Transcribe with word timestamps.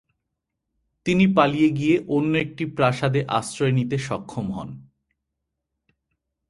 তিনি 1.05 1.25
পালিয়ে 1.35 1.69
গিয়ে 1.69 1.95
অন্য 2.07 2.31
একটি 2.37 2.63
প্রাসাদে 2.77 3.21
আশ্রয় 3.29 3.71
নিয়ে 3.71 3.97
সক্ষম 4.07 4.45
হন। 4.51 4.69